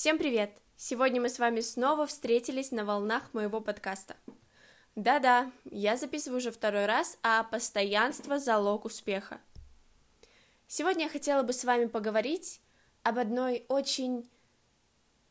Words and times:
Всем 0.00 0.16
привет! 0.16 0.50
Сегодня 0.78 1.20
мы 1.20 1.28
с 1.28 1.38
вами 1.38 1.60
снова 1.60 2.06
встретились 2.06 2.70
на 2.70 2.86
волнах 2.86 3.34
моего 3.34 3.60
подкаста. 3.60 4.16
Да-да, 4.96 5.52
я 5.66 5.98
записываю 5.98 6.38
уже 6.38 6.50
второй 6.50 6.86
раз, 6.86 7.18
а 7.22 7.44
постоянство— 7.44 8.38
залог 8.38 8.86
успеха. 8.86 9.42
Сегодня 10.66 11.02
я 11.02 11.10
хотела 11.10 11.42
бы 11.42 11.52
с 11.52 11.66
вами 11.66 11.84
поговорить 11.84 12.62
об 13.02 13.18
одной 13.18 13.66
очень 13.68 14.26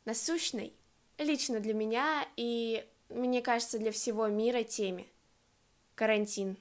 насущной, 0.05 0.75
лично 1.17 1.59
для 1.59 1.73
меня 1.73 2.27
и, 2.35 2.87
мне 3.09 3.41
кажется, 3.41 3.79
для 3.79 3.91
всего 3.91 4.27
мира 4.27 4.61
теме— 4.61 5.07
карантин. 5.95 6.57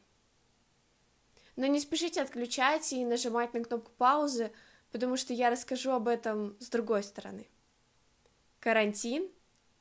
Но 1.57 1.67
не 1.67 1.79
спешите 1.79 2.23
отключать 2.23 2.91
и 2.91 3.05
нажимать 3.05 3.53
на 3.53 3.63
кнопку 3.63 3.91
паузы, 3.99 4.51
потому 4.93 5.19
что 5.19 5.35
я 5.35 5.51
расскажу 5.51 5.91
об 5.91 6.09
этом 6.09 6.57
с 6.59 6.71
другой 6.71 7.03
стороны— 7.03 7.47
Карантин 8.69 9.30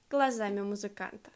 глазами 0.09 0.61
музыканта. 0.61 1.29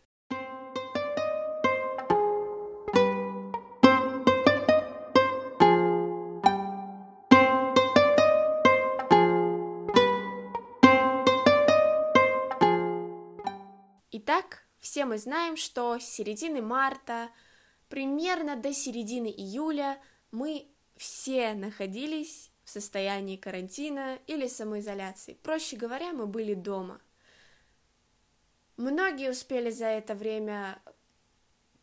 Итак, 14.12 14.66
все 14.80 15.04
мы 15.04 15.18
знаем, 15.18 15.58
что 15.58 16.00
с 16.00 16.04
середины 16.06 16.62
марта, 16.62 17.32
примерно 17.90 18.56
до 18.56 18.74
середины 18.74 19.28
июля, 19.28 20.02
мы 20.32 20.70
все 20.96 21.54
находились 21.54 22.50
в 22.64 22.70
состоянии 22.70 23.36
карантина 23.36 24.20
или 24.28 24.48
самоизоляции. 24.48 25.34
Проще 25.34 25.76
говоря, 25.76 26.14
мы 26.14 26.28
были 26.28 26.54
дома– 26.54 27.02
Многие 28.82 29.30
успели 29.30 29.70
за 29.70 29.86
это 29.86 30.16
время 30.16 30.82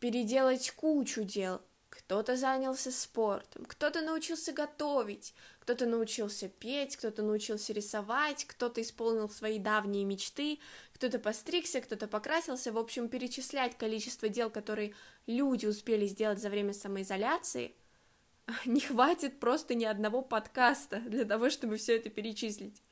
переделать 0.01 0.71
кучу 0.71 1.23
дел. 1.23 1.61
Кто-то 1.89 2.35
занялся 2.35 2.91
спортом, 2.91 3.63
кто-то 3.63 4.01
научился 4.01 4.51
готовить, 4.51 5.33
кто-то 5.61 5.85
научился 5.85 6.49
петь, 6.49 6.97
кто-то 6.97 7.23
научился 7.23 7.71
рисовать, 7.71 8.43
кто-то 8.43 8.81
исполнил 8.81 9.29
свои 9.29 9.59
давние 9.59 10.03
мечты, 10.03 10.59
кто-то 10.93 11.19
постригся, 11.19 11.79
кто-то 11.79 12.09
покрасился. 12.09 12.73
В 12.73 12.77
общем, 12.77 13.07
перечислять 13.07 13.77
количество 13.77 14.27
дел, 14.27 14.49
которые 14.49 14.93
люди 15.25 15.67
успели 15.67 16.05
сделать 16.05 16.41
за 16.41 16.49
время 16.49 16.73
самоизоляции, 16.73 17.75
не 18.65 18.81
хватит 18.81 19.39
просто 19.39 19.73
ни 19.73 19.85
одного 19.85 20.21
подкаста 20.21 20.99
для 20.99 21.23
того, 21.23 21.49
чтобы 21.49 21.77
все 21.77 21.95
это 21.95 22.09
перечислить. 22.09 22.83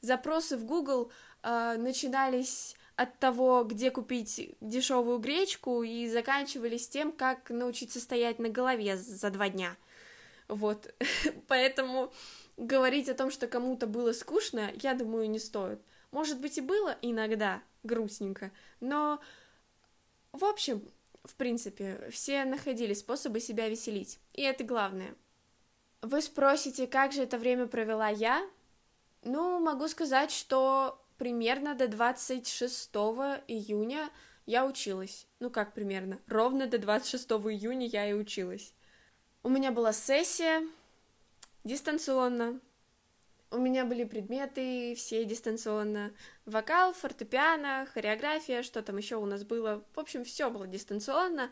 Запросы 0.00 0.56
в 0.56 0.64
Google 0.64 1.12
э, 1.42 1.76
начинались 1.76 2.74
от 3.00 3.18
того, 3.18 3.64
где 3.64 3.90
купить 3.90 4.54
дешевую 4.60 5.20
гречку, 5.20 5.82
и 5.82 6.06
заканчивались 6.06 6.86
тем, 6.86 7.12
как 7.12 7.48
научиться 7.48 7.98
стоять 7.98 8.38
на 8.38 8.50
голове 8.50 8.98
за 8.98 9.30
два 9.30 9.48
дня. 9.48 9.74
Вот, 10.48 10.94
поэтому 11.48 12.12
говорить 12.58 13.08
о 13.08 13.14
том, 13.14 13.30
что 13.30 13.46
кому-то 13.46 13.86
было 13.86 14.12
скучно, 14.12 14.70
я 14.82 14.92
думаю, 14.92 15.30
не 15.30 15.38
стоит. 15.38 15.80
Может 16.10 16.40
быть, 16.42 16.58
и 16.58 16.60
было 16.60 16.94
иногда 17.00 17.62
грустненько, 17.84 18.52
но, 18.80 19.18
в 20.32 20.44
общем, 20.44 20.86
в 21.24 21.36
принципе, 21.36 22.06
все 22.10 22.44
находили 22.44 22.92
способы 22.92 23.40
себя 23.40 23.70
веселить, 23.70 24.18
и 24.34 24.42
это 24.42 24.62
главное. 24.62 25.14
Вы 26.02 26.20
спросите, 26.20 26.86
как 26.86 27.12
же 27.12 27.22
это 27.22 27.38
время 27.38 27.66
провела 27.66 28.08
я? 28.08 28.46
Ну, 29.22 29.58
могу 29.58 29.88
сказать, 29.88 30.30
что 30.30 31.00
примерно 31.20 31.74
до 31.74 31.86
26 31.86 32.88
июня 33.46 34.08
я 34.46 34.64
училась. 34.64 35.26
Ну 35.38 35.50
как 35.50 35.74
примерно? 35.74 36.18
Ровно 36.26 36.66
до 36.66 36.78
26 36.78 37.30
июня 37.32 37.86
я 37.86 38.08
и 38.08 38.14
училась. 38.14 38.72
У 39.42 39.50
меня 39.50 39.70
была 39.70 39.92
сессия 39.92 40.66
дистанционно. 41.62 42.58
У 43.50 43.58
меня 43.58 43.84
были 43.84 44.04
предметы 44.04 44.94
все 44.96 45.26
дистанционно. 45.26 46.14
Вокал, 46.46 46.94
фортепиано, 46.94 47.86
хореография, 47.92 48.62
что 48.62 48.80
там 48.80 48.96
еще 48.96 49.16
у 49.16 49.26
нас 49.26 49.44
было. 49.44 49.84
В 49.92 50.00
общем, 50.00 50.24
все 50.24 50.48
было 50.48 50.66
дистанционно. 50.66 51.50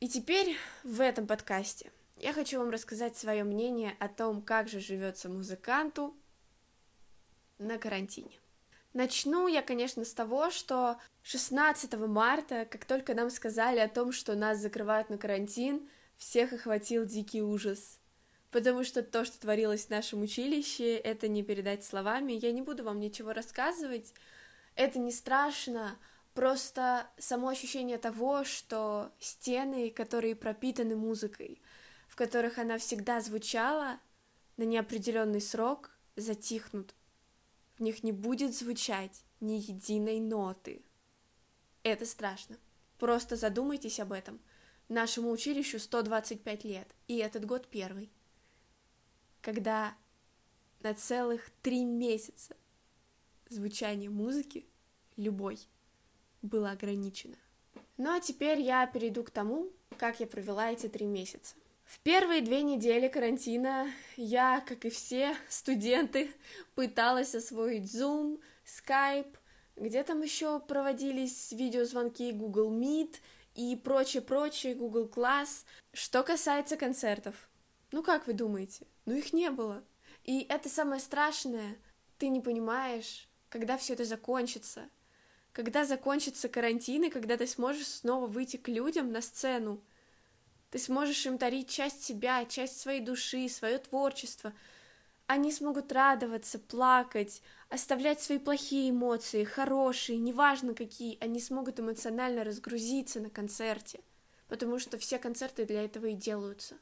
И 0.00 0.08
теперь 0.08 0.56
в 0.82 1.02
этом 1.02 1.26
подкасте 1.26 1.92
я 2.16 2.32
хочу 2.32 2.58
вам 2.58 2.70
рассказать 2.70 3.18
свое 3.18 3.44
мнение 3.44 3.94
о 3.98 4.08
том, 4.08 4.40
как 4.40 4.66
же 4.66 4.80
живется 4.80 5.28
музыканту 5.28 6.16
на 7.58 7.76
карантине. 7.76 8.38
Начну 8.94 9.48
я, 9.48 9.62
конечно, 9.62 10.04
с 10.04 10.14
того, 10.14 10.50
что 10.50 10.98
16 11.22 11.92
марта, 11.94 12.64
как 12.64 12.84
только 12.84 13.14
нам 13.14 13.30
сказали 13.30 13.78
о 13.78 13.88
том, 13.88 14.12
что 14.12 14.34
нас 14.34 14.58
закрывают 14.58 15.10
на 15.10 15.18
карантин, 15.18 15.88
всех 16.16 16.52
охватил 16.52 17.04
дикий 17.04 17.42
ужас. 17.42 18.00
Потому 18.50 18.82
что 18.82 19.02
то, 19.02 19.24
что 19.24 19.38
творилось 19.38 19.86
в 19.86 19.90
нашем 19.90 20.22
училище, 20.22 20.96
это 20.96 21.28
не 21.28 21.42
передать 21.42 21.84
словами. 21.84 22.32
Я 22.32 22.50
не 22.52 22.62
буду 22.62 22.82
вам 22.82 22.98
ничего 22.98 23.34
рассказывать. 23.34 24.14
Это 24.74 24.98
не 24.98 25.12
страшно. 25.12 25.98
Просто 26.32 27.06
само 27.18 27.48
ощущение 27.48 27.98
того, 27.98 28.44
что 28.44 29.12
стены, 29.18 29.90
которые 29.90 30.34
пропитаны 30.34 30.96
музыкой, 30.96 31.60
в 32.08 32.16
которых 32.16 32.58
она 32.58 32.78
всегда 32.78 33.20
звучала 33.20 33.98
на 34.56 34.62
неопределенный 34.62 35.42
срок, 35.42 35.90
затихнут 36.16 36.94
в 37.78 37.80
них 37.80 38.02
не 38.02 38.12
будет 38.12 38.56
звучать 38.56 39.24
ни 39.40 39.54
единой 39.54 40.20
ноты. 40.20 40.82
Это 41.84 42.04
страшно. 42.06 42.58
Просто 42.98 43.36
задумайтесь 43.36 44.00
об 44.00 44.12
этом. 44.12 44.40
Нашему 44.88 45.30
училищу 45.30 45.78
125 45.78 46.64
лет, 46.64 46.88
и 47.06 47.18
этот 47.18 47.44
год 47.44 47.68
первый, 47.68 48.10
когда 49.42 49.94
на 50.80 50.94
целых 50.94 51.50
три 51.62 51.84
месяца 51.84 52.56
звучание 53.48 54.10
музыки, 54.10 54.66
любой, 55.16 55.58
было 56.42 56.70
ограничено. 56.70 57.36
Ну 57.96 58.16
а 58.16 58.20
теперь 58.20 58.60
я 58.60 58.86
перейду 58.86 59.22
к 59.24 59.30
тому, 59.30 59.70
как 59.98 60.20
я 60.20 60.26
провела 60.26 60.72
эти 60.72 60.88
три 60.88 61.06
месяца. 61.06 61.54
В 61.88 62.00
первые 62.00 62.42
две 62.42 62.62
недели 62.62 63.08
карантина 63.08 63.90
я, 64.18 64.60
как 64.60 64.84
и 64.84 64.90
все 64.90 65.34
студенты, 65.48 66.30
пыталась 66.74 67.34
освоить 67.34 67.84
Zoom, 67.84 68.42
Skype, 68.66 69.34
где 69.74 70.02
там 70.02 70.20
еще 70.20 70.60
проводились 70.60 71.50
видеозвонки 71.50 72.32
Google 72.32 72.70
Meet 72.70 73.14
и 73.54 73.74
прочее-прочее, 73.74 74.74
Google 74.74 75.08
Class. 75.08 75.64
Что 75.94 76.22
касается 76.22 76.76
концертов, 76.76 77.48
ну 77.90 78.02
как 78.02 78.26
вы 78.26 78.34
думаете? 78.34 78.86
Ну 79.06 79.14
их 79.14 79.32
не 79.32 79.48
было. 79.48 79.82
И 80.24 80.44
это 80.50 80.68
самое 80.68 81.00
страшное, 81.00 81.78
ты 82.18 82.28
не 82.28 82.42
понимаешь, 82.42 83.30
когда 83.48 83.78
все 83.78 83.94
это 83.94 84.04
закончится, 84.04 84.90
когда 85.54 85.86
закончится 85.86 86.50
карантин 86.50 87.04
и 87.04 87.10
когда 87.10 87.38
ты 87.38 87.46
сможешь 87.46 87.86
снова 87.86 88.26
выйти 88.26 88.58
к 88.58 88.68
людям 88.68 89.10
на 89.10 89.22
сцену, 89.22 89.82
ты 90.70 90.78
сможешь 90.78 91.24
им 91.26 91.38
дарить 91.38 91.70
часть 91.70 92.04
себя, 92.04 92.44
часть 92.44 92.80
своей 92.80 93.00
души, 93.00 93.48
свое 93.48 93.78
творчество. 93.78 94.52
Они 95.26 95.52
смогут 95.52 95.92
радоваться, 95.92 96.58
плакать, 96.58 97.42
оставлять 97.68 98.20
свои 98.20 98.38
плохие 98.38 98.90
эмоции, 98.90 99.44
хорошие, 99.44 100.18
неважно 100.18 100.74
какие, 100.74 101.18
они 101.20 101.40
смогут 101.40 101.80
эмоционально 101.80 102.44
разгрузиться 102.44 103.20
на 103.20 103.30
концерте, 103.30 104.00
потому 104.48 104.78
что 104.78 104.98
все 104.98 105.18
концерты 105.18 105.66
для 105.66 105.84
этого 105.84 106.06
и 106.06 106.14
делаются. 106.14 106.76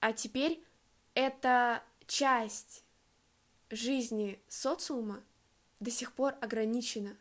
А 0.00 0.12
теперь 0.12 0.62
эта 1.14 1.82
часть 2.06 2.84
жизни 3.70 4.40
социума 4.48 5.22
до 5.80 5.90
сих 5.90 6.12
пор 6.12 6.34
ограничена. 6.40 7.16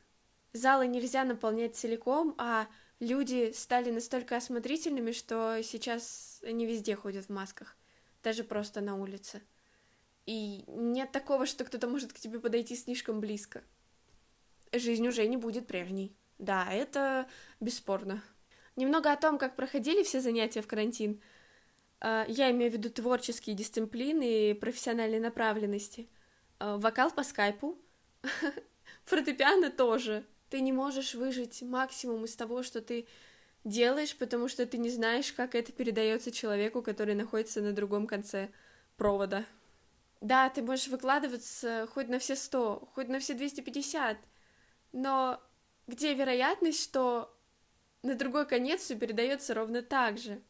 Залы 0.53 0.87
нельзя 0.87 1.23
наполнять 1.23 1.75
целиком, 1.75 2.35
а 2.37 2.67
люди 2.99 3.51
стали 3.53 3.91
настолько 3.91 4.37
осмотрительными, 4.37 5.11
что 5.11 5.61
сейчас 5.63 6.41
они 6.43 6.65
везде 6.65 6.95
ходят 6.95 7.25
в 7.25 7.29
масках, 7.29 7.75
даже 8.23 8.43
просто 8.43 8.81
на 8.81 8.95
улице. 8.95 9.41
И 10.25 10.63
нет 10.67 11.11
такого, 11.11 11.45
что 11.45 11.63
кто-то 11.63 11.87
может 11.87 12.11
к 12.11 12.19
тебе 12.19 12.39
подойти 12.39 12.75
слишком 12.75 13.19
близко. 13.19 13.63
Жизнь 14.73 15.07
уже 15.07 15.25
не 15.27 15.37
будет 15.37 15.67
прежней. 15.67 16.15
Да, 16.37 16.67
это 16.71 17.27
бесспорно. 17.59 18.21
Немного 18.75 19.11
о 19.11 19.17
том, 19.17 19.37
как 19.37 19.55
проходили 19.55 20.03
все 20.03 20.19
занятия 20.19 20.61
в 20.61 20.67
карантин. 20.67 21.21
А, 21.99 22.25
я 22.27 22.51
имею 22.51 22.71
в 22.71 22.73
виду 22.73 22.89
творческие 22.89 23.55
дисциплины 23.55 24.51
и 24.51 24.53
профессиональной 24.53 25.19
направленности. 25.19 26.09
А, 26.59 26.77
вокал 26.77 27.09
по 27.11 27.23
скайпу, 27.23 27.77
фортепиано 29.05 29.71
тоже, 29.71 30.25
ты 30.49 30.61
не 30.61 30.71
можешь 30.71 31.15
выжить 31.15 31.61
максимум 31.61 32.25
из 32.25 32.35
того, 32.35 32.63
что 32.63 32.81
ты 32.81 33.07
делаешь, 33.63 34.15
потому 34.15 34.47
что 34.47 34.65
ты 34.65 34.77
не 34.77 34.89
знаешь, 34.89 35.31
как 35.33 35.55
это 35.55 35.71
передается 35.71 36.31
человеку, 36.31 36.81
который 36.81 37.15
находится 37.15 37.61
на 37.61 37.73
другом 37.73 38.07
конце 38.07 38.49
провода. 38.95 39.45
Да, 40.21 40.49
ты 40.49 40.61
можешь 40.61 40.87
выкладываться 40.87 41.87
хоть 41.93 42.07
на 42.07 42.19
все 42.19 42.35
сто, 42.35 42.87
хоть 42.93 43.07
на 43.07 43.19
все 43.19 43.33
250, 43.33 44.17
но 44.93 45.41
где 45.85 46.13
вероятность, 46.13 46.83
что 46.83 47.33
на 48.01 48.15
другой 48.15 48.47
конец 48.47 48.81
все 48.81 48.95
передается 48.95 49.53
ровно 49.53 49.81
так 49.81 50.17
же? 50.17 50.41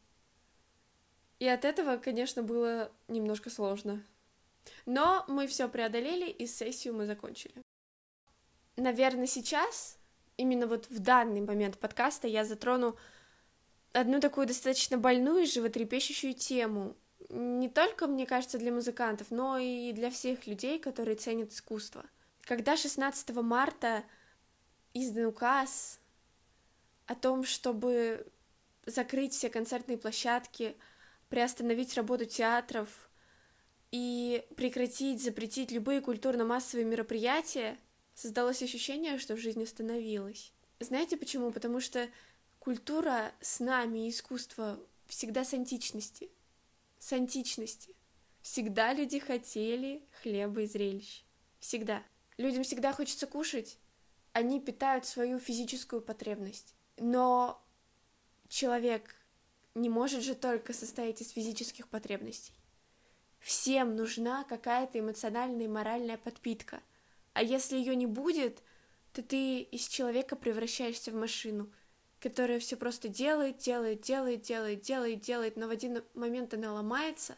И 1.38 1.46
от 1.46 1.64
этого, 1.64 1.98
конечно, 1.98 2.42
было 2.42 2.90
немножко 3.08 3.50
сложно. 3.50 4.02
Но 4.86 5.24
мы 5.28 5.46
все 5.46 5.68
преодолели, 5.68 6.28
и 6.28 6.46
сессию 6.46 6.94
мы 6.94 7.06
закончили. 7.06 7.54
Наверное, 8.78 9.26
сейчас, 9.26 9.98
именно 10.36 10.68
вот 10.68 10.88
в 10.88 11.00
данный 11.00 11.40
момент 11.40 11.78
подкаста, 11.78 12.28
я 12.28 12.44
затрону 12.44 12.96
одну 13.92 14.20
такую 14.20 14.46
достаточно 14.46 14.96
больную 14.96 15.42
и 15.42 15.46
животрепещущую 15.46 16.34
тему. 16.34 16.96
Не 17.28 17.68
только, 17.68 18.06
мне 18.06 18.24
кажется, 18.24 18.56
для 18.56 18.72
музыкантов, 18.72 19.32
но 19.32 19.58
и 19.58 19.92
для 19.92 20.10
всех 20.10 20.46
людей, 20.46 20.78
которые 20.78 21.16
ценят 21.16 21.52
искусство. 21.52 22.04
Когда 22.42 22.76
16 22.76 23.30
марта 23.42 24.04
издан 24.94 25.26
указ 25.26 25.98
о 27.06 27.16
том, 27.16 27.42
чтобы 27.42 28.28
закрыть 28.86 29.34
все 29.34 29.50
концертные 29.50 29.98
площадки, 29.98 30.76
приостановить 31.28 31.96
работу 31.96 32.26
театров 32.26 33.10
и 33.90 34.46
прекратить, 34.56 35.20
запретить 35.20 35.72
любые 35.72 36.00
культурно-массовые 36.00 36.84
мероприятия, 36.84 37.76
создалось 38.18 38.64
ощущение, 38.64 39.16
что 39.18 39.36
жизнь 39.36 39.62
остановилась. 39.62 40.52
Знаете 40.80 41.16
почему? 41.16 41.52
Потому 41.52 41.78
что 41.78 42.08
культура 42.58 43.32
с 43.40 43.60
нами 43.60 44.06
и 44.06 44.10
искусство 44.10 44.80
всегда 45.06 45.44
с 45.44 45.54
античности. 45.54 46.28
С 46.98 47.12
античности. 47.12 47.94
Всегда 48.42 48.92
люди 48.92 49.20
хотели 49.20 50.02
хлеба 50.20 50.62
и 50.62 50.66
зрелищ. 50.66 51.22
Всегда. 51.60 52.02
Людям 52.38 52.64
всегда 52.64 52.92
хочется 52.92 53.28
кушать, 53.28 53.78
они 54.32 54.60
питают 54.60 55.06
свою 55.06 55.38
физическую 55.38 56.02
потребность. 56.02 56.74
Но 56.96 57.64
человек 58.48 59.14
не 59.76 59.88
может 59.88 60.24
же 60.24 60.34
только 60.34 60.72
состоять 60.72 61.20
из 61.22 61.30
физических 61.30 61.86
потребностей. 61.86 62.52
Всем 63.38 63.94
нужна 63.94 64.42
какая-то 64.42 64.98
эмоциональная 64.98 65.66
и 65.66 65.68
моральная 65.68 66.18
подпитка. 66.18 66.82
А 67.38 67.42
если 67.42 67.76
ее 67.76 67.94
не 67.94 68.06
будет, 68.06 68.64
то 69.12 69.22
ты 69.22 69.60
из 69.60 69.86
человека 69.86 70.34
превращаешься 70.34 71.12
в 71.12 71.14
машину, 71.14 71.70
которая 72.18 72.58
все 72.58 72.76
просто 72.76 73.06
делает, 73.06 73.58
делает, 73.58 74.00
делает, 74.00 74.40
делает, 74.40 74.80
делает, 74.80 75.20
делает, 75.20 75.56
но 75.56 75.68
в 75.68 75.70
один 75.70 76.02
момент 76.14 76.52
она 76.54 76.72
ломается, 76.72 77.36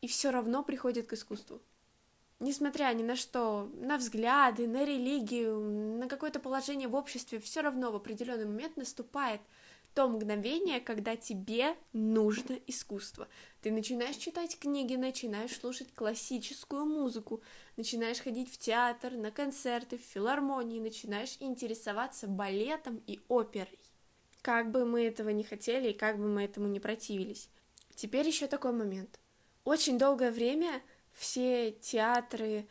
и 0.00 0.08
все 0.08 0.30
равно 0.30 0.62
приходит 0.62 1.06
к 1.06 1.12
искусству. 1.12 1.60
Несмотря 2.40 2.94
ни 2.94 3.02
на 3.02 3.14
что, 3.14 3.70
на 3.74 3.98
взгляды, 3.98 4.66
на 4.66 4.86
религию, 4.86 5.60
на 5.98 6.08
какое-то 6.08 6.40
положение 6.40 6.88
в 6.88 6.94
обществе, 6.94 7.40
все 7.40 7.60
равно 7.60 7.92
в 7.92 7.96
определенный 7.96 8.46
момент 8.46 8.78
наступает 8.78 9.42
то 9.96 10.06
мгновение, 10.08 10.78
когда 10.78 11.16
тебе 11.16 11.74
нужно 11.94 12.58
искусство. 12.66 13.28
Ты 13.62 13.70
начинаешь 13.72 14.16
читать 14.16 14.58
книги, 14.58 14.94
начинаешь 14.94 15.56
слушать 15.58 15.88
классическую 15.94 16.84
музыку, 16.84 17.40
начинаешь 17.78 18.20
ходить 18.20 18.52
в 18.52 18.58
театр, 18.58 19.12
на 19.12 19.30
концерты, 19.30 19.96
в 19.96 20.02
филармонии, 20.02 20.80
начинаешь 20.80 21.38
интересоваться 21.40 22.26
балетом 22.26 23.02
и 23.06 23.20
оперой. 23.28 23.78
Как 24.42 24.70
бы 24.70 24.84
мы 24.84 25.06
этого 25.06 25.30
не 25.30 25.44
хотели 25.44 25.88
и 25.88 25.96
как 25.96 26.18
бы 26.18 26.26
мы 26.26 26.44
этому 26.44 26.68
не 26.68 26.78
противились. 26.78 27.48
Теперь 27.94 28.26
еще 28.26 28.48
такой 28.48 28.72
момент. 28.72 29.18
Очень 29.64 29.98
долгое 29.98 30.30
время 30.30 30.82
все 31.14 31.72
театры, 31.72 32.68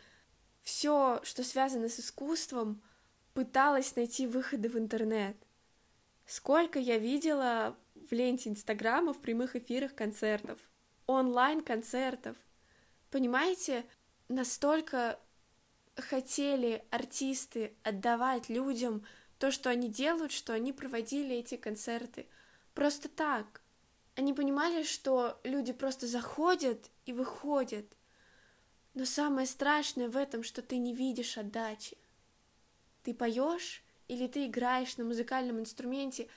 все, 0.61 1.21
что 1.23 1.43
связано 1.43 1.89
с 1.89 1.99
искусством, 1.99 2.83
пыталась 3.33 3.95
найти 3.95 4.27
выходы 4.27 4.69
в 4.69 4.77
интернет. 4.77 5.35
Сколько 6.25 6.79
я 6.79 6.97
видела 6.97 7.77
в 7.93 8.11
ленте 8.11 8.49
Инстаграма 8.49 9.13
в 9.13 9.21
прямых 9.21 9.55
эфирах 9.55 9.93
концертов, 9.93 10.59
онлайн-концертов. 11.07 12.35
Понимаете, 13.11 13.85
настолько 14.27 15.19
хотели 15.95 16.83
артисты 16.89 17.75
отдавать 17.83 18.49
людям 18.49 19.05
то, 19.37 19.51
что 19.51 19.69
они 19.69 19.89
делают, 19.89 20.31
что 20.31 20.53
они 20.53 20.73
проводили 20.73 21.35
эти 21.35 21.55
концерты 21.55 22.27
просто 22.73 23.07
так. 23.07 23.61
Они 24.15 24.33
понимали, 24.33 24.83
что 24.83 25.39
люди 25.43 25.73
просто 25.73 26.07
заходят 26.07 26.89
и 27.05 27.13
выходят, 27.13 27.85
но 28.93 29.05
самое 29.05 29.45
страшное 29.45 30.09
в 30.09 30.15
этом, 30.15 30.41
что 30.43 30.61
ты 30.61 30.77
не 30.77 30.93
видишь 30.93 31.37
отдачи. 31.37 31.97
Ты 33.03 33.13
поешь 33.13 33.84
или 34.07 34.27
ты 34.27 34.45
играешь 34.45 34.97
на 34.97 35.03
музыкальном 35.03 35.59
инструменте, 35.59 36.27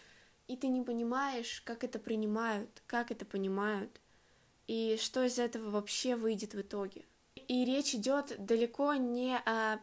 и 0.47 0.56
ты 0.56 0.69
не 0.69 0.82
понимаешь, 0.82 1.62
как 1.65 1.85
это 1.85 1.99
принимают, 1.99 2.82
как 2.87 3.11
это 3.11 3.25
понимают, 3.25 4.00
и 4.67 4.97
что 5.00 5.25
из 5.25 5.38
этого 5.38 5.70
вообще 5.70 6.17
выйдет 6.17 6.55
в 6.55 6.61
итоге. 6.61 7.05
И 7.35 7.65
речь 7.65 7.94
идет 7.94 8.35
далеко 8.38 8.94
не 8.94 9.37
о 9.37 9.79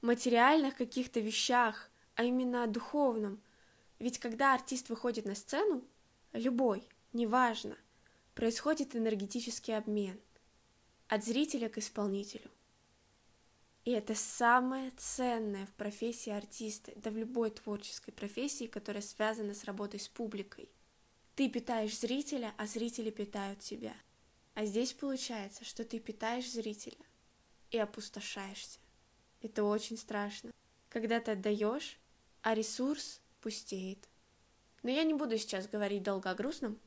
материальных 0.00 0.76
каких-то 0.76 1.20
вещах, 1.20 1.90
а 2.14 2.24
именно 2.24 2.64
о 2.64 2.66
духовном. 2.66 3.42
Ведь 3.98 4.18
когда 4.18 4.54
артист 4.54 4.88
выходит 4.88 5.24
на 5.24 5.34
сцену, 5.34 5.82
любой, 6.32 6.88
неважно, 7.12 7.76
происходит 8.34 8.94
энергетический 8.96 9.76
обмен– 9.76 10.20
от 11.12 11.22
зрителя 11.26 11.68
к 11.68 11.76
исполнителю. 11.76 12.50
И 13.84 13.90
это 13.90 14.14
самое 14.14 14.92
ценное 14.96 15.66
в 15.66 15.72
профессии 15.72 16.30
артиста, 16.30 16.92
да 16.96 17.10
в 17.10 17.16
любой 17.16 17.50
творческой 17.50 18.12
профессии, 18.12 18.66
которая 18.66 19.02
связана 19.02 19.54
с 19.54 19.64
работой 19.64 19.98
с 19.98 20.08
публикой. 20.08 20.68
Ты 21.34 21.48
питаешь 21.48 21.98
зрителя, 21.98 22.54
а 22.58 22.66
зрители 22.66 23.10
питают 23.10 23.58
тебя. 23.58 23.94
А 24.54 24.66
здесь 24.66 24.92
получается, 24.92 25.64
что 25.64 25.84
ты 25.84 25.98
питаешь 25.98 26.50
зрителя 26.50 27.04
и 27.70 27.78
опустошаешься. 27.78 28.78
Это 29.40 29.64
очень 29.64 29.96
страшно. 29.96 30.52
Когда 30.88 31.18
ты 31.18 31.32
отдаешь, 31.32 31.98
а 32.42 32.54
ресурс 32.54 33.20
пустеет. 33.40 34.08
Но 34.82 34.90
я 34.90 35.02
не 35.02 35.14
буду 35.14 35.38
сейчас 35.38 35.66
говорить 35.66 36.02
долго 36.02 36.30
о 36.30 36.34
грустном. 36.34 36.78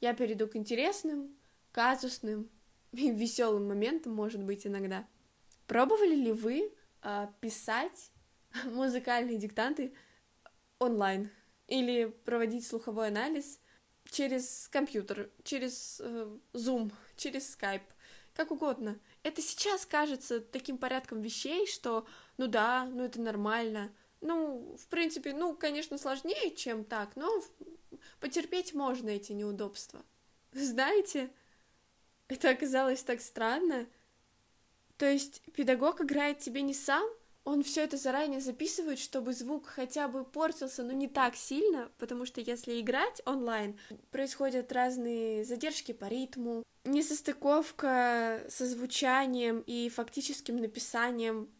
Я 0.00 0.14
перейду 0.14 0.48
к 0.48 0.56
интересным, 0.56 1.36
казусным 1.70 2.50
веселым 2.92 3.68
моментом, 3.68 4.14
может 4.14 4.42
быть, 4.42 4.66
иногда. 4.66 5.06
Пробовали 5.66 6.14
ли 6.14 6.32
вы 6.32 6.72
э, 7.02 7.28
писать 7.40 8.10
музыкальные 8.64 9.38
диктанты 9.38 9.94
онлайн 10.78 11.30
или 11.66 12.06
проводить 12.24 12.66
слуховой 12.66 13.08
анализ 13.08 13.60
через 14.10 14.68
компьютер, 14.68 15.30
через 15.42 16.00
э, 16.00 16.36
Zoom, 16.52 16.92
через 17.16 17.56
Skype, 17.56 17.82
как 18.34 18.50
угодно? 18.50 18.98
Это 19.22 19.40
сейчас 19.40 19.86
кажется 19.86 20.40
таким 20.40 20.76
порядком 20.76 21.22
вещей, 21.22 21.66
что 21.66 22.06
ну 22.36 22.46
да, 22.46 22.84
ну 22.86 23.04
это 23.04 23.20
нормально. 23.20 23.92
Ну, 24.20 24.76
в 24.80 24.86
принципе, 24.88 25.34
ну, 25.34 25.54
конечно, 25.54 25.98
сложнее, 25.98 26.54
чем 26.56 26.84
так, 26.84 27.14
но 27.14 27.42
потерпеть 28.20 28.72
можно 28.74 29.10
эти 29.10 29.32
неудобства. 29.32 30.02
Знаете, 30.52 31.30
это 32.28 32.50
оказалось 32.50 33.02
так 33.02 33.20
странно. 33.20 33.86
То 34.96 35.06
есть 35.06 35.42
педагог 35.52 36.00
играет 36.00 36.38
тебе 36.38 36.62
не 36.62 36.74
сам, 36.74 37.04
он 37.44 37.62
все 37.62 37.82
это 37.82 37.98
заранее 37.98 38.40
записывает, 38.40 38.98
чтобы 38.98 39.34
звук 39.34 39.66
хотя 39.66 40.08
бы 40.08 40.24
портился, 40.24 40.82
но 40.82 40.92
не 40.92 41.08
так 41.08 41.36
сильно, 41.36 41.90
потому 41.98 42.24
что 42.24 42.40
если 42.40 42.80
играть 42.80 43.20
онлайн, 43.26 43.78
происходят 44.10 44.72
разные 44.72 45.44
задержки 45.44 45.92
по 45.92 46.06
ритму, 46.06 46.62
несостыковка 46.84 48.44
со 48.48 48.66
звучанием 48.66 49.62
и 49.66 49.90
фактическим 49.90 50.56
написанием 50.56 51.50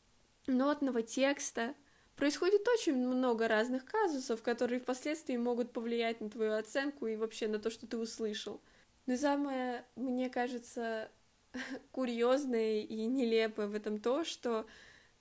нотного 0.46 1.02
текста. 1.02 1.74
Происходит 2.16 2.66
очень 2.68 2.96
много 2.96 3.48
разных 3.48 3.84
казусов, 3.84 4.42
которые 4.42 4.80
впоследствии 4.80 5.36
могут 5.36 5.72
повлиять 5.72 6.20
на 6.20 6.30
твою 6.30 6.54
оценку 6.54 7.06
и 7.06 7.16
вообще 7.16 7.48
на 7.48 7.58
то, 7.58 7.70
что 7.70 7.86
ты 7.86 7.98
услышал. 7.98 8.60
Но 9.06 9.16
самое, 9.16 9.84
мне 9.96 10.30
кажется, 10.30 11.10
курьезное 11.92 12.80
и 12.80 13.06
нелепое 13.06 13.66
в 13.66 13.75
этом 13.75 13.99
то, 13.99 14.25
что 14.25 14.66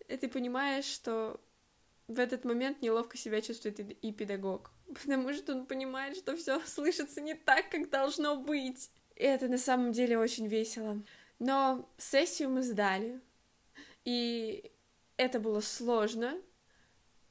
ты 0.08 0.28
понимаешь, 0.28 0.86
что 0.86 1.40
в 2.08 2.20
этот 2.20 2.44
момент 2.44 2.82
неловко 2.82 3.18
себя 3.18 3.42
чувствует 3.42 3.80
и 3.80 4.12
педагог, 4.12 4.72
потому 5.02 5.34
что 5.34 5.54
он 5.54 5.66
понимает, 5.66 6.18
что 6.18 6.36
все 6.36 6.60
слышится 6.66 7.22
не 7.22 7.34
так, 7.34 7.70
как 7.70 7.90
должно 7.90 8.36
быть. 8.36 8.90
И 9.16 9.24
это 9.24 9.48
на 9.48 9.58
самом 9.58 9.92
деле 9.92 10.18
очень 10.18 10.48
весело. 10.48 11.02
Но 11.40 11.90
сессию 11.98 12.50
мы 12.50 12.64
сдали, 12.64 13.20
и 14.06 14.72
это 15.18 15.40
было 15.40 15.60
сложно, 15.60 16.40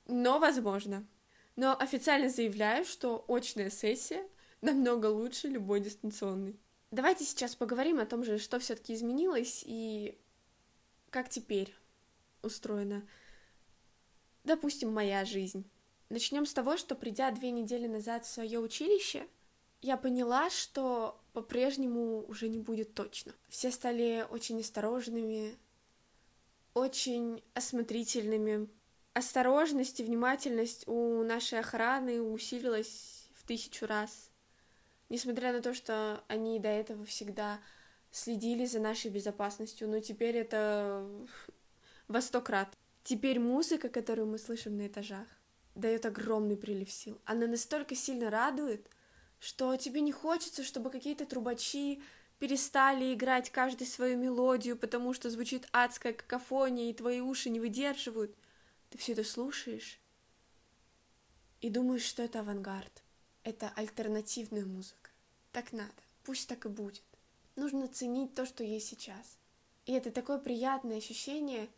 но 0.06 0.38
возможно. 0.38 1.06
Но 1.56 1.76
официально 1.78 2.28
заявляю, 2.28 2.84
что 2.84 3.24
очная 3.28 3.70
сессия 3.70 4.26
намного 4.60 5.06
лучше 5.06 5.48
любой 5.48 5.80
дистанционный. 5.80 6.58
Давайте 6.92 7.24
сейчас 7.24 7.56
поговорим 7.56 7.98
о 8.00 8.06
том 8.06 8.22
же, 8.22 8.38
что 8.38 8.58
все-таки 8.58 8.92
изменилось 8.92 9.64
и 9.66 10.18
как 11.08 11.30
теперь 11.30 11.74
устроено. 12.42 13.08
Допустим, 14.44 14.92
моя 14.92 15.24
жизнь. 15.24 15.64
Начнем 16.10 16.44
с 16.44 16.52
того, 16.52 16.76
что 16.76 16.94
придя 16.94 17.30
две 17.30 17.50
недели 17.50 17.86
назад 17.86 18.26
в 18.26 18.30
свое 18.30 18.58
училище, 18.58 19.26
я 19.80 19.96
поняла, 19.96 20.50
что 20.50 21.18
по-прежнему 21.32 22.26
уже 22.26 22.48
не 22.48 22.58
будет 22.58 22.92
точно. 22.92 23.32
Все 23.48 23.70
стали 23.70 24.26
очень 24.28 24.60
осторожными, 24.60 25.56
очень 26.74 27.42
осмотрительными. 27.54 28.68
Осторожность 29.14 29.98
и 30.00 30.04
внимательность 30.04 30.86
у 30.86 31.22
нашей 31.22 31.60
охраны 31.60 32.20
усилилась 32.20 33.30
в 33.34 33.46
тысячу 33.46 33.86
раз. 33.86 34.31
Несмотря 35.12 35.52
на 35.52 35.60
то, 35.60 35.74
что 35.74 36.24
они 36.26 36.58
до 36.58 36.70
этого 36.70 37.04
всегда 37.04 37.60
следили 38.10 38.64
за 38.64 38.80
нашей 38.80 39.10
безопасностью, 39.10 39.86
но 39.86 40.00
теперь 40.00 40.38
это 40.38 41.06
во 42.08 42.22
сто 42.22 42.40
крат. 42.40 42.74
Теперь 43.04 43.38
музыка, 43.38 43.90
которую 43.90 44.26
мы 44.26 44.38
слышим 44.38 44.78
на 44.78 44.86
этажах, 44.86 45.28
дает 45.74 46.06
огромный 46.06 46.56
прилив 46.56 46.90
сил. 46.90 47.20
Она 47.26 47.46
настолько 47.46 47.94
сильно 47.94 48.30
радует, 48.30 48.88
что 49.38 49.76
тебе 49.76 50.00
не 50.00 50.12
хочется, 50.12 50.64
чтобы 50.64 50.88
какие-то 50.88 51.26
трубачи 51.26 52.02
перестали 52.38 53.12
играть 53.12 53.50
каждый 53.50 53.88
свою 53.88 54.16
мелодию, 54.16 54.78
потому 54.78 55.12
что 55.12 55.28
звучит 55.28 55.68
адская 55.72 56.14
какофония, 56.14 56.88
и 56.88 56.94
твои 56.94 57.20
уши 57.20 57.50
не 57.50 57.60
выдерживают. 57.60 58.34
Ты 58.88 58.96
все 58.96 59.12
это 59.12 59.24
слушаешь 59.24 60.00
и 61.60 61.68
думаешь, 61.68 62.00
что 62.00 62.22
это 62.22 62.40
авангард. 62.40 63.02
Это 63.44 63.72
альтернативная 63.74 64.64
музыка. 64.64 65.10
Так 65.50 65.72
надо. 65.72 65.92
Пусть 66.24 66.48
так 66.48 66.64
и 66.66 66.68
будет. 66.68 67.02
Нужно 67.56 67.88
ценить 67.88 68.34
то, 68.34 68.46
что 68.46 68.62
есть 68.62 68.88
сейчас. 68.88 69.38
И 69.84 69.92
это 69.92 70.10
такое 70.10 70.38
приятное 70.38 70.98
ощущение, 70.98 71.68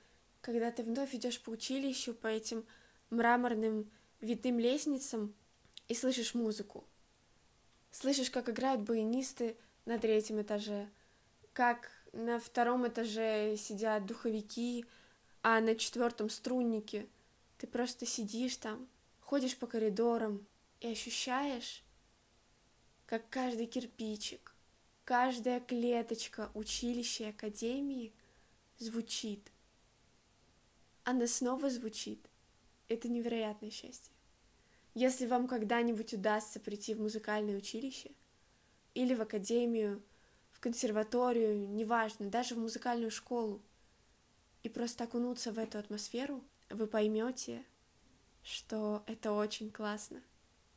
когда 0.42 0.70
ты 0.70 0.82
вновь 0.82 1.14
идешь 1.14 1.40
по 1.40 1.50
училищу, 1.50 2.12
по 2.12 2.26
этим 2.26 2.64
мраморным 3.10 3.90
витым 4.20 4.58
лестницам 4.58 5.34
и 5.88 5.94
слышишь 5.94 6.34
музыку. 6.34 6.84
Слышишь, 7.90 8.30
как 8.30 8.48
играют 8.48 8.82
баянисты 8.82 9.56
на 9.86 9.98
третьем 9.98 10.42
этаже, 10.42 10.88
как 11.52 11.90
на 12.12 12.38
втором 12.38 12.86
этаже 12.86 13.56
сидят 13.56 14.04
духовики, 14.06 14.84
а 15.42 15.60
на 15.60 15.74
четвертом 15.76 16.28
струнники. 16.28 17.08
Ты 17.58 17.66
просто 17.66 18.04
сидишь 18.04 18.56
там, 18.56 18.86
ходишь 19.20 19.56
по 19.56 19.66
коридорам 19.66 20.46
и 20.84 20.92
ощущаешь, 20.92 21.82
как 23.06 23.30
каждый 23.30 23.64
кирпичик, 23.64 24.54
каждая 25.06 25.58
клеточка 25.60 26.50
училища 26.52 27.24
и 27.24 27.28
академии 27.30 28.12
звучит. 28.76 29.50
Она 31.04 31.26
снова 31.26 31.70
звучит. 31.70 32.20
Это 32.88 33.08
невероятное 33.08 33.70
счастье. 33.70 34.12
Если 34.92 35.24
вам 35.24 35.48
когда-нибудь 35.48 36.12
удастся 36.12 36.60
прийти 36.60 36.92
в 36.92 37.00
музыкальное 37.00 37.56
училище 37.56 38.10
или 38.92 39.14
в 39.14 39.22
академию, 39.22 40.02
в 40.52 40.60
консерваторию, 40.60 41.66
неважно, 41.66 42.28
даже 42.28 42.54
в 42.54 42.58
музыкальную 42.58 43.10
школу, 43.10 43.62
и 44.62 44.68
просто 44.68 45.04
окунуться 45.04 45.50
в 45.50 45.58
эту 45.58 45.78
атмосферу, 45.78 46.44
вы 46.68 46.86
поймете, 46.86 47.64
что 48.42 49.02
это 49.06 49.32
очень 49.32 49.70
классно. 49.70 50.22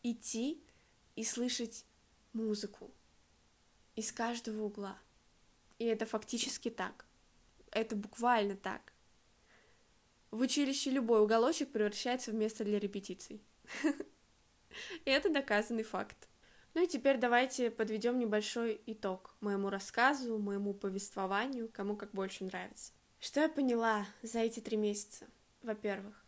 Идти 0.04 0.63
и 1.16 1.24
слышать 1.24 1.86
музыку 2.34 2.92
из 3.96 4.12
каждого 4.12 4.63
угла. 4.63 4.98
И 5.80 5.86
это 5.86 6.06
фактически 6.06 6.70
так. 6.70 7.06
Это 7.72 7.96
буквально 7.96 8.56
так. 8.56 8.94
В 10.32 10.42
училище 10.42 10.92
любой 10.92 11.22
уголочек 11.22 11.72
превращается 11.72 12.32
в 12.32 12.36
место 12.36 12.63
для 12.63 12.80
репетиций. 12.80 13.42
И 15.06 15.10
это 15.10 15.30
доказанный 15.30 15.84
факт. 15.84 16.27
Ну 16.74 16.84
и 16.84 16.88
теперь 16.88 17.18
давайте 17.18 17.72
подведем 17.72 18.20
небольшой 18.20 18.80
итог 18.86 19.36
моему 19.39 19.72
рассказу, 19.72 20.38
моему 20.38 20.75
повествованию, 20.75 21.70
кому 21.70 21.96
как 21.96 22.12
больше 22.12 22.44
нравится. 22.44 22.92
Что 23.20 23.42
я 23.42 23.50
поняла 23.50 24.06
за 24.22 24.39
эти 24.39 24.60
три 24.60 24.77
месяца? 24.77 25.25
Во-первых, 25.63 26.24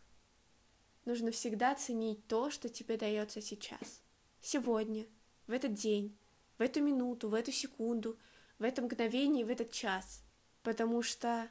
нужно 1.04 1.30
всегда 1.30 1.74
ценить 1.74 2.26
то, 2.26 2.50
что 2.50 2.68
тебе 2.68 2.96
дается 2.96 3.40
сейчас. 3.40 4.02
Сегодня, 4.40 5.06
в 5.46 5.52
этот 5.52 5.74
день, 5.74 6.16
в 6.58 6.62
эту 6.62 6.82
минуту, 6.82 7.28
в 7.28 7.34
эту 7.34 7.52
секунду, 7.52 8.18
в 8.58 8.62
это 8.62 8.82
мгновение, 8.82 9.44
в 9.44 9.50
этот 9.50 9.70
час. 9.70 10.22
Потому 10.62 11.02
что 11.02 11.50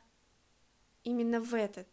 именно 1.03 1.41
в 1.41 1.53
этот 1.53 1.87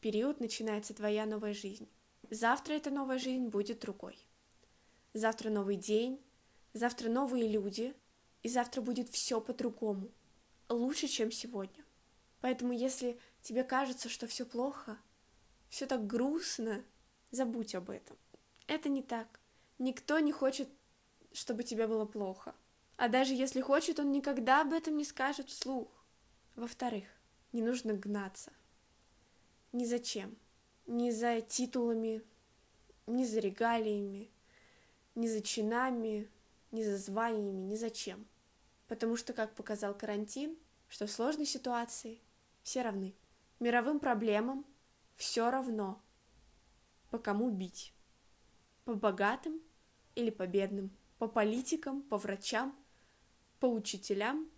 период 0.00 0.40
начинается 0.40 0.94
твоя 0.94 1.26
новая 1.26 1.54
жизнь. 1.54 1.88
Завтра 2.30 2.74
эта 2.74 2.90
новая 2.90 3.18
жизнь 3.18 3.48
будет 3.48 3.80
другой. 3.80 4.18
Завтра 5.12 5.50
новый 5.50 5.76
день, 5.76 6.20
завтра 6.72 7.10
новые 7.10 7.48
люди, 7.48 7.94
и 8.42 8.48
завтра 8.48 8.80
будет 8.80 9.10
все 9.10 9.40
по-другому, 9.40 10.10
лучше, 10.68 11.08
чем 11.08 11.30
сегодня. 11.30 11.84
Поэтому, 12.40 12.72
если 12.72 13.18
тебе 13.42 13.64
кажется, 13.64 14.08
что 14.08 14.26
все 14.26 14.46
плохо, 14.46 14.98
все 15.70 15.86
так 15.86 16.06
грустно, 16.06 16.84
забудь 17.30 17.74
об 17.74 17.88
этом. 17.88 18.18
Это 18.66 18.88
не 18.88 19.02
так. 19.02 19.40
Никто 19.78 20.18
не 20.18 20.32
хочет, 20.32 20.68
чтобы 21.32 21.62
тебе 21.62 21.86
было 21.86 22.04
плохо. 22.04 22.54
А 22.96 23.08
даже 23.08 23.32
если 23.32 23.62
хочет, 23.62 23.98
он 23.98 24.12
никогда 24.12 24.60
об 24.60 24.74
этом 24.74 24.98
не 24.98 25.04
скажет 25.04 25.48
вслух. 25.48 25.88
Во-вторых, 26.56 27.06
не 27.52 27.62
нужно 27.62 27.94
гнаться. 27.94 28.52
Ни 29.72 29.84
зачем. 29.84 30.36
Ни 30.86 31.10
за 31.10 31.40
титулами, 31.40 32.22
ни 33.06 33.24
за 33.24 33.38
регалиями, 33.38 34.30
ни 35.14 35.28
за 35.28 35.40
чинами, 35.40 36.28
ни 36.72 36.82
за 36.82 36.96
званиями, 36.96 37.62
ни 37.62 37.76
зачем. 37.76 38.26
Потому 38.88 39.16
что, 39.16 39.32
как 39.32 39.54
показал 39.54 39.94
карантин, 39.96 40.58
что 40.88 41.06
в 41.06 41.12
сложной 41.12 41.46
ситуации 41.46 42.20
все 42.62 42.82
равны. 42.82 43.14
Мировым 43.60 44.00
проблемам 44.00 44.66
все 45.20 45.50
равно, 45.50 46.02
по 47.10 47.18
кому 47.18 47.50
бить. 47.50 47.94
По 48.84 48.94
богатым 48.94 49.60
или 50.14 50.30
по 50.30 50.46
бедным, 50.46 50.90
по 51.18 51.28
политикам, 51.28 52.02
по 52.02 52.16
врачам, 52.16 52.76
по 53.60 53.66
учителям 53.66 54.50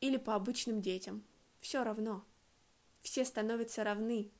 или 0.00 0.16
по 0.16 0.34
обычным 0.34 0.82
детям. 0.82 1.24
Все 1.60 1.84
равно. 1.84 2.24
Все 3.00 3.24
становятся 3.24 3.84
равны 3.84 4.30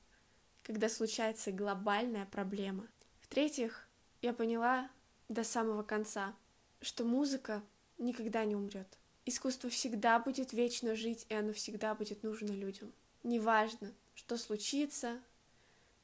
когда 0.62 0.88
случается 0.88 1.50
глобальная 1.50 2.26
проблема. 2.26 2.88
В-третьих, 3.20 3.88
я 4.20 4.32
поняла 4.32 4.90
до 5.28 5.44
самого 5.44 5.82
конца, 5.82 6.36
что 6.80 7.04
музыка 7.04 7.62
никогда 7.98 8.44
не 8.44 8.54
умрет. 8.54 8.98
Искусство 9.24 9.70
всегда 9.70 10.18
будет 10.18 10.52
вечно 10.52 10.94
жить, 10.94 11.26
и 11.28 11.34
оно 11.34 11.52
всегда 11.52 11.94
будет 11.94 12.22
нужно 12.22 12.52
людям. 12.52 12.92
Неважно, 13.22 13.92
что 14.14 14.36
случится, 14.36 15.20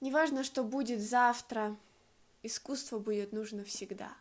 неважно, 0.00 0.44
что 0.44 0.64
будет 0.64 1.00
завтра, 1.00 1.76
искусство 2.42 2.98
будет 2.98 3.32
нужно 3.32 3.64
всегда, 3.64 4.16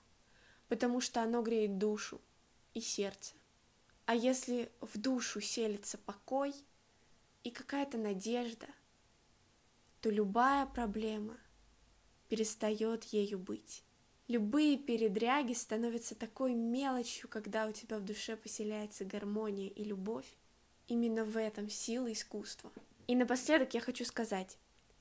потому 0.68 1.02
что 1.02 1.22
оно 1.22 1.42
греет 1.42 1.78
душу 1.78 2.22
и 2.74 2.82
сердце. 2.82 3.34
А 4.06 4.16
если 4.16 4.72
в 4.82 4.98
душу 4.98 5.42
селится 5.42 5.98
покой 5.98 6.54
и 7.44 7.52
какая-то 7.52 7.98
надежда, 7.98 8.68
то 10.02 10.10
любая 10.10 10.66
проблема 10.66 11.38
перестает 12.30 13.04
ею 13.06 13.40
быть. 13.40 13.84
Любые 14.28 14.78
передряги 14.78 15.54
становятся 15.54 16.14
такой 16.14 16.54
мелочью, 16.54 17.30
когда 17.30 17.66
у 17.66 17.72
тебя 17.72 17.98
в 17.98 18.04
душе 18.04 18.36
поселяется 18.36 19.06
гармония 19.06 19.70
и 19.70 19.84
любовь. 19.84 20.28
Именно 20.88 21.24
в 21.26 21.38
этом 21.38 21.70
сила 21.70 22.12
искусства. 22.12 22.72
И 23.08 23.16
напоследок 23.16 23.74
я 23.74 23.82
хочу 23.82 24.04
сказать, 24.06 24.58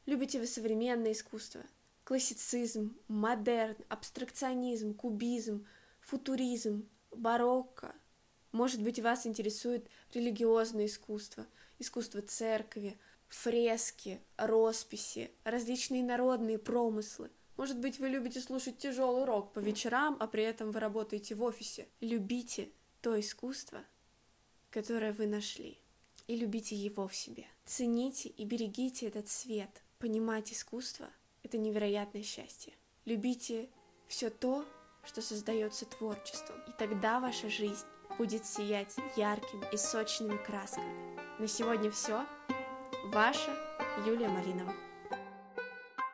любите 0.07 0.39
вы 0.39 0.47
современное 0.47 1.13
искусство, 1.13 1.63
классицизм, 2.05 2.97
модерн, 3.09 3.77
абстракционизм, 3.89 4.95
кубизм, 4.95 5.67
футуризм, 6.01 6.89
барокко. 7.11 7.95
Может 8.53 8.83
быть, 8.83 9.01
вас 9.01 9.27
интересует 9.27 9.89
религиозное 10.15 10.87
искусство, 10.87 11.47
искусство 11.79 12.23
церкви, 12.23 12.99
фрески, 13.29 14.21
росписи, 14.37 15.31
различные 15.45 16.03
народные 16.03 16.59
промыслы. 16.59 17.31
Может 17.57 17.79
быть, 17.79 17.99
вы 17.99 18.09
любите 18.09 18.41
слушать 18.41 18.79
тяжелый 18.79 19.25
рок 19.25 19.53
по 19.53 19.59
вечерам, 19.59 20.17
а 20.21 20.27
при 20.27 20.45
этом 20.45 20.71
вы 20.71 20.81
работаете 20.81 21.35
в 21.35 21.43
офисе. 21.43 21.89
Любите 22.01 22.71
то 23.01 23.19
искусство, 23.19 23.85
которое 24.71 25.13
вы 25.13 25.27
нашли, 25.27 25.79
и 26.27 26.37
любите 26.37 26.77
его 26.77 27.09
в 27.09 27.15
себе. 27.15 27.47
Цените 27.65 28.29
и 28.29 28.45
берегите 28.45 29.07
этот 29.07 29.29
свет. 29.29 29.83
Понимать 29.99 30.53
искусство— 30.53 31.09
это 31.43 31.57
невероятное 31.57 32.23
счастье. 32.23 32.75
Любите 33.07 33.71
все 34.07 34.29
то, 34.29 34.67
что 35.05 35.23
создается 35.23 35.87
творчеством, 35.87 36.61
и 36.69 36.73
тогда 36.79 37.19
ваша 37.19 37.49
жизнь 37.49 37.87
будет 38.19 38.45
сиять 38.45 38.95
яркими 39.17 39.65
и 39.73 39.77
сочными 39.79 40.37
красками. 40.37 41.17
На 41.39 41.49
сегодня 41.49 41.91
все. 41.91 42.27
Ваша 43.07 43.57
Юлия 44.07 44.29
Малинова. 44.29 44.86